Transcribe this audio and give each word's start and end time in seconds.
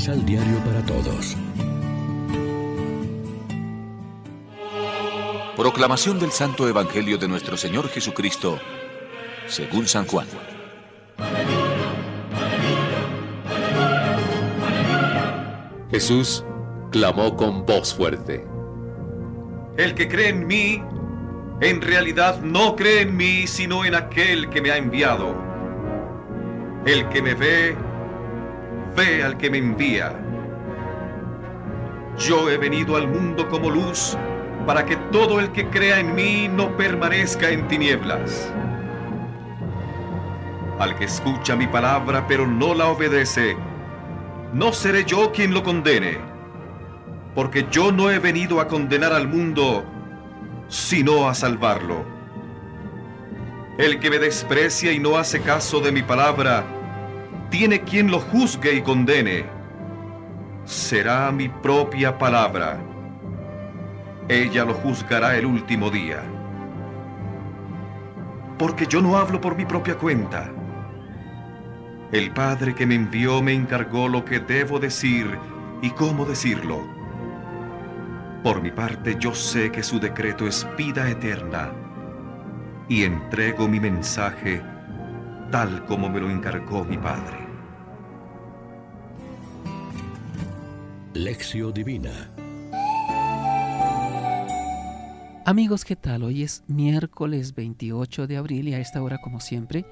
Misal 0.00 0.24
Diario 0.24 0.56
para 0.64 0.80
Todos. 0.86 1.36
Proclamación 5.54 6.18
del 6.18 6.30
Santo 6.30 6.66
Evangelio 6.66 7.18
de 7.18 7.28
nuestro 7.28 7.58
Señor 7.58 7.86
Jesucristo, 7.90 8.58
según 9.46 9.86
San 9.86 10.06
Juan. 10.06 10.26
Jesús 15.90 16.46
clamó 16.90 17.36
con 17.36 17.66
voz 17.66 17.94
fuerte. 17.94 18.46
El 19.76 19.94
que 19.94 20.08
cree 20.08 20.30
en 20.30 20.46
mí, 20.46 20.82
en 21.60 21.82
realidad 21.82 22.40
no 22.40 22.74
cree 22.74 23.02
en 23.02 23.18
mí, 23.18 23.46
sino 23.46 23.84
en 23.84 23.94
aquel 23.94 24.48
que 24.48 24.62
me 24.62 24.70
ha 24.70 24.78
enviado. 24.78 25.36
El 26.86 27.06
que 27.10 27.20
me 27.20 27.34
ve, 27.34 27.76
ve 28.96 29.22
al 29.22 29.36
que 29.36 29.50
me 29.50 29.58
envía. 29.58 30.12
Yo 32.18 32.50
he 32.50 32.58
venido 32.58 32.96
al 32.96 33.08
mundo 33.08 33.48
como 33.48 33.70
luz 33.70 34.16
para 34.66 34.84
que 34.84 34.96
todo 35.10 35.40
el 35.40 35.52
que 35.52 35.66
crea 35.68 35.98
en 36.00 36.14
mí 36.14 36.48
no 36.48 36.76
permanezca 36.76 37.50
en 37.50 37.66
tinieblas. 37.68 38.52
Al 40.78 40.96
que 40.96 41.04
escucha 41.04 41.56
mi 41.56 41.66
palabra 41.66 42.26
pero 42.26 42.46
no 42.46 42.74
la 42.74 42.88
obedece, 42.88 43.56
no 44.52 44.72
seré 44.72 45.04
yo 45.04 45.32
quien 45.32 45.54
lo 45.54 45.62
condene, 45.62 46.18
porque 47.34 47.66
yo 47.70 47.92
no 47.92 48.10
he 48.10 48.18
venido 48.18 48.60
a 48.60 48.68
condenar 48.68 49.12
al 49.12 49.28
mundo, 49.28 49.84
sino 50.68 51.28
a 51.28 51.34
salvarlo. 51.34 52.04
El 53.78 53.98
que 53.98 54.10
me 54.10 54.18
desprecia 54.18 54.92
y 54.92 54.98
no 54.98 55.16
hace 55.16 55.40
caso 55.40 55.80
de 55.80 55.92
mi 55.92 56.02
palabra, 56.02 56.64
tiene 57.50 57.80
quien 57.80 58.10
lo 58.10 58.20
juzgue 58.20 58.74
y 58.74 58.82
condene. 58.82 59.44
Será 60.64 61.30
mi 61.32 61.48
propia 61.48 62.16
palabra. 62.16 62.78
Ella 64.28 64.64
lo 64.64 64.74
juzgará 64.74 65.36
el 65.36 65.46
último 65.46 65.90
día. 65.90 66.22
Porque 68.56 68.86
yo 68.86 69.02
no 69.02 69.16
hablo 69.16 69.40
por 69.40 69.56
mi 69.56 69.64
propia 69.64 69.96
cuenta. 69.96 70.48
El 72.12 72.30
Padre 72.30 72.74
que 72.74 72.86
me 72.86 72.94
envió 72.94 73.42
me 73.42 73.52
encargó 73.52 74.08
lo 74.08 74.24
que 74.24 74.38
debo 74.38 74.78
decir 74.78 75.36
y 75.82 75.90
cómo 75.90 76.24
decirlo. 76.24 76.86
Por 78.44 78.62
mi 78.62 78.70
parte 78.70 79.16
yo 79.18 79.34
sé 79.34 79.72
que 79.72 79.82
su 79.82 79.98
decreto 79.98 80.46
es 80.46 80.66
vida 80.76 81.10
eterna 81.10 81.72
y 82.88 83.04
entrego 83.04 83.68
mi 83.68 83.80
mensaje 83.80 84.62
tal 85.50 85.84
como 85.86 86.08
me 86.08 86.20
lo 86.20 86.30
encargó 86.30 86.84
mi 86.84 86.96
Padre. 86.96 87.38
Lección 91.12 91.74
Divina 91.74 92.30
Amigos, 95.44 95.84
¿qué 95.84 95.96
tal? 95.96 96.22
Hoy 96.22 96.44
es 96.44 96.62
miércoles 96.68 97.56
28 97.56 98.28
de 98.28 98.36
abril 98.36 98.68
y 98.68 98.74
a 98.74 98.78
esta 98.78 99.02
hora, 99.02 99.18
como 99.18 99.40
siempre, 99.40 99.84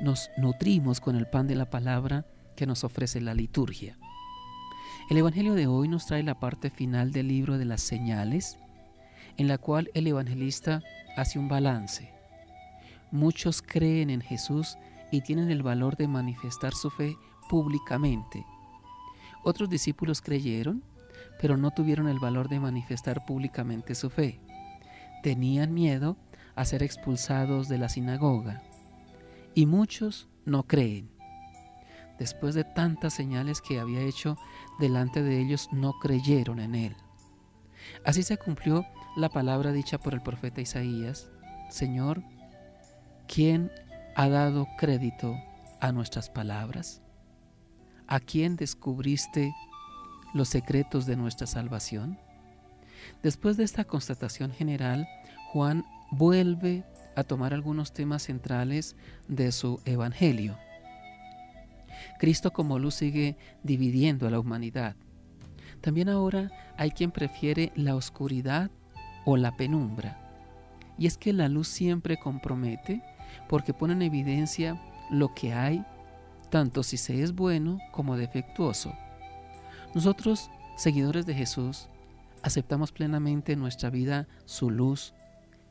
nos 0.00 0.30
nutrimos 0.36 1.00
con 1.00 1.14
el 1.14 1.28
pan 1.28 1.46
de 1.46 1.54
la 1.54 1.70
palabra 1.70 2.26
que 2.56 2.66
nos 2.66 2.82
ofrece 2.82 3.20
la 3.20 3.34
liturgia. 3.34 3.96
El 5.08 5.18
Evangelio 5.18 5.54
de 5.54 5.68
hoy 5.68 5.86
nos 5.86 6.06
trae 6.06 6.24
la 6.24 6.40
parte 6.40 6.70
final 6.70 7.12
del 7.12 7.28
libro 7.28 7.56
de 7.56 7.66
las 7.66 7.82
señales, 7.82 8.58
en 9.36 9.46
la 9.46 9.58
cual 9.58 9.90
el 9.94 10.08
evangelista 10.08 10.82
hace 11.16 11.38
un 11.38 11.48
balance. 11.48 12.10
Muchos 13.12 13.62
creen 13.62 14.10
en 14.10 14.20
Jesús 14.20 14.76
y 15.14 15.20
tienen 15.20 15.50
el 15.50 15.62
valor 15.62 15.96
de 15.96 16.08
manifestar 16.08 16.74
su 16.74 16.90
fe 16.90 17.16
públicamente. 17.48 18.44
Otros 19.44 19.70
discípulos 19.70 20.20
creyeron, 20.20 20.82
pero 21.40 21.56
no 21.56 21.70
tuvieron 21.70 22.08
el 22.08 22.18
valor 22.18 22.48
de 22.48 22.58
manifestar 22.58 23.24
públicamente 23.24 23.94
su 23.94 24.10
fe. 24.10 24.40
Tenían 25.22 25.72
miedo 25.72 26.16
a 26.56 26.64
ser 26.64 26.82
expulsados 26.82 27.68
de 27.68 27.78
la 27.78 27.88
sinagoga. 27.88 28.62
Y 29.54 29.66
muchos 29.66 30.28
no 30.44 30.64
creen. 30.64 31.08
Después 32.18 32.56
de 32.56 32.64
tantas 32.64 33.14
señales 33.14 33.60
que 33.60 33.78
había 33.78 34.00
hecho 34.00 34.36
delante 34.80 35.22
de 35.22 35.40
ellos, 35.40 35.68
no 35.70 35.92
creyeron 36.00 36.58
en 36.58 36.74
él. 36.74 36.96
Así 38.04 38.24
se 38.24 38.36
cumplió 38.36 38.84
la 39.16 39.28
palabra 39.28 39.70
dicha 39.70 39.98
por 39.98 40.12
el 40.14 40.22
profeta 40.22 40.60
Isaías, 40.60 41.30
Señor, 41.70 42.22
¿quién 43.28 43.70
ha 44.16 44.28
dado 44.28 44.68
crédito 44.78 45.36
a 45.80 45.92
nuestras 45.92 46.30
palabras? 46.30 47.02
¿A 48.06 48.20
quién 48.20 48.56
descubriste 48.56 49.52
los 50.34 50.48
secretos 50.48 51.06
de 51.06 51.16
nuestra 51.16 51.46
salvación? 51.46 52.18
Después 53.22 53.56
de 53.56 53.64
esta 53.64 53.84
constatación 53.84 54.52
general, 54.52 55.08
Juan 55.52 55.84
vuelve 56.10 56.84
a 57.16 57.24
tomar 57.24 57.54
algunos 57.54 57.92
temas 57.92 58.22
centrales 58.22 58.96
de 59.28 59.52
su 59.52 59.80
evangelio. 59.84 60.56
Cristo 62.18 62.52
como 62.52 62.78
luz 62.78 62.94
sigue 62.94 63.36
dividiendo 63.62 64.26
a 64.26 64.30
la 64.30 64.38
humanidad. 64.38 64.96
También 65.80 66.08
ahora 66.08 66.50
hay 66.76 66.90
quien 66.90 67.10
prefiere 67.10 67.72
la 67.74 67.94
oscuridad 67.94 68.70
o 69.24 69.36
la 69.36 69.56
penumbra. 69.56 70.20
Y 70.98 71.06
es 71.06 71.18
que 71.18 71.32
la 71.32 71.48
luz 71.48 71.68
siempre 71.68 72.16
compromete 72.16 73.02
porque 73.48 73.74
pone 73.74 73.94
en 73.94 74.02
evidencia 74.02 74.80
lo 75.10 75.34
que 75.34 75.52
hay, 75.52 75.84
tanto 76.50 76.82
si 76.82 76.96
se 76.96 77.22
es 77.22 77.34
bueno 77.34 77.78
como 77.92 78.16
defectuoso. 78.16 78.94
Nosotros, 79.94 80.50
seguidores 80.76 81.26
de 81.26 81.34
Jesús, 81.34 81.88
aceptamos 82.42 82.92
plenamente 82.92 83.52
en 83.52 83.60
nuestra 83.60 83.90
vida 83.90 84.26
su 84.44 84.70
luz, 84.70 85.14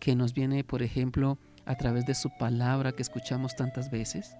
que 0.00 0.14
nos 0.14 0.34
viene, 0.34 0.64
por 0.64 0.82
ejemplo, 0.82 1.38
a 1.66 1.76
través 1.76 2.06
de 2.06 2.14
su 2.14 2.30
palabra 2.38 2.92
que 2.92 3.02
escuchamos 3.02 3.56
tantas 3.56 3.90
veces. 3.90 4.36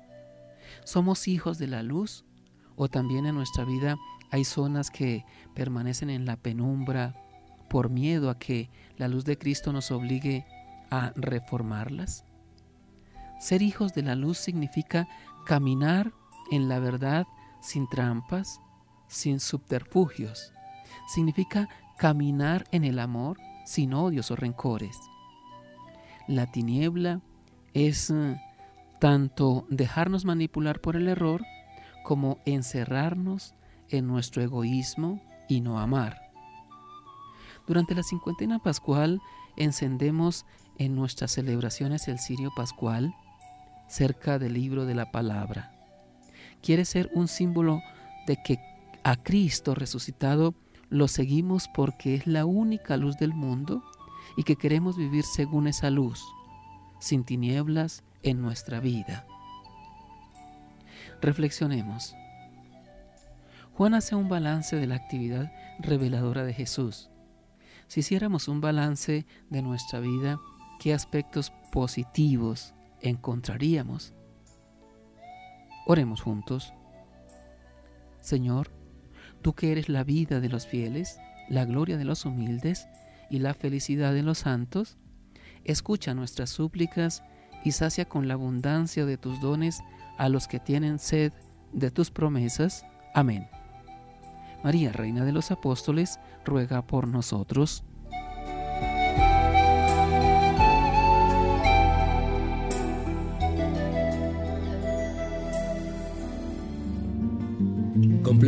¿Somos 0.84 1.28
hijos 1.28 1.58
de 1.58 1.66
la 1.66 1.82
luz? 1.82 2.24
¿O 2.76 2.88
también 2.88 3.26
en 3.26 3.34
nuestra 3.34 3.64
vida 3.64 3.96
hay 4.30 4.44
zonas 4.44 4.90
que 4.90 5.24
permanecen 5.54 6.10
en 6.10 6.26
la 6.26 6.36
penumbra 6.36 7.14
por 7.68 7.90
miedo 7.90 8.30
a 8.30 8.38
que 8.38 8.70
la 8.96 9.08
luz 9.08 9.24
de 9.24 9.36
Cristo 9.36 9.72
nos 9.72 9.90
obligue 9.90 10.46
a 10.90 11.12
reformarlas? 11.16 12.24
Ser 13.38 13.62
hijos 13.62 13.94
de 13.94 14.02
la 14.02 14.14
luz 14.14 14.38
significa 14.38 15.08
caminar 15.46 16.12
en 16.50 16.68
la 16.68 16.78
verdad 16.78 17.26
sin 17.60 17.88
trampas, 17.88 18.60
sin 19.06 19.40
subterfugios. 19.40 20.52
Significa 21.06 21.68
caminar 21.98 22.64
en 22.72 22.84
el 22.84 22.98
amor 22.98 23.38
sin 23.64 23.94
odios 23.94 24.30
o 24.30 24.36
rencores. 24.36 24.98
La 26.26 26.50
tiniebla 26.50 27.20
es 27.74 28.12
tanto 29.00 29.66
dejarnos 29.70 30.24
manipular 30.24 30.80
por 30.80 30.96
el 30.96 31.08
error 31.08 31.44
como 32.04 32.38
encerrarnos 32.44 33.54
en 33.88 34.06
nuestro 34.06 34.42
egoísmo 34.42 35.22
y 35.48 35.60
no 35.60 35.78
amar. 35.78 36.20
Durante 37.66 37.94
la 37.94 38.02
cincuentena 38.02 38.58
pascual 38.58 39.20
encendemos 39.56 40.46
en 40.78 40.94
nuestras 40.94 41.32
celebraciones 41.32 42.08
el 42.08 42.18
cirio 42.18 42.50
pascual 42.56 43.14
cerca 43.88 44.38
del 44.38 44.54
libro 44.54 44.86
de 44.86 44.94
la 44.94 45.10
palabra. 45.10 45.72
Quiere 46.62 46.84
ser 46.84 47.10
un 47.14 47.28
símbolo 47.28 47.82
de 48.26 48.36
que 48.42 48.58
a 49.02 49.16
Cristo 49.16 49.74
resucitado 49.74 50.54
lo 50.90 51.08
seguimos 51.08 51.68
porque 51.68 52.14
es 52.14 52.26
la 52.26 52.44
única 52.44 52.96
luz 52.96 53.16
del 53.16 53.34
mundo 53.34 53.82
y 54.36 54.44
que 54.44 54.56
queremos 54.56 54.96
vivir 54.96 55.24
según 55.24 55.66
esa 55.66 55.90
luz, 55.90 56.22
sin 57.00 57.24
tinieblas 57.24 58.04
en 58.22 58.40
nuestra 58.40 58.80
vida. 58.80 59.26
Reflexionemos. 61.20 62.14
Juan 63.74 63.94
hace 63.94 64.14
un 64.14 64.28
balance 64.28 64.76
de 64.76 64.86
la 64.86 64.96
actividad 64.96 65.52
reveladora 65.78 66.44
de 66.44 66.52
Jesús. 66.52 67.10
Si 67.86 68.00
hiciéramos 68.00 68.48
un 68.48 68.60
balance 68.60 69.24
de 69.50 69.62
nuestra 69.62 70.00
vida, 70.00 70.38
¿qué 70.80 70.92
aspectos 70.92 71.52
positivos 71.72 72.74
encontraríamos? 73.00 74.14
Oremos 75.86 76.20
juntos. 76.20 76.72
Señor, 78.20 78.70
tú 79.42 79.54
que 79.54 79.72
eres 79.72 79.88
la 79.88 80.04
vida 80.04 80.40
de 80.40 80.48
los 80.48 80.66
fieles, 80.66 81.18
la 81.48 81.64
gloria 81.64 81.96
de 81.96 82.04
los 82.04 82.24
humildes 82.24 82.88
y 83.30 83.38
la 83.38 83.54
felicidad 83.54 84.12
de 84.12 84.22
los 84.22 84.38
santos, 84.38 84.98
escucha 85.64 86.14
nuestras 86.14 86.50
súplicas 86.50 87.22
y 87.64 87.72
sacia 87.72 88.06
con 88.06 88.28
la 88.28 88.34
abundancia 88.34 89.06
de 89.06 89.16
tus 89.16 89.40
dones 89.40 89.80
a 90.16 90.28
los 90.28 90.48
que 90.48 90.60
tienen 90.60 90.98
sed 90.98 91.32
de 91.72 91.90
tus 91.90 92.10
promesas. 92.10 92.84
Amén. 93.14 93.48
María, 94.62 94.92
Reina 94.92 95.24
de 95.24 95.32
los 95.32 95.50
Apóstoles, 95.50 96.18
ruega 96.44 96.86
por 96.86 97.06
nosotros. 97.06 97.84